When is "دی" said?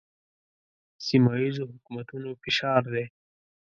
2.93-3.05